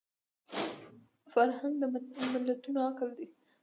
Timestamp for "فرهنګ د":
1.31-1.83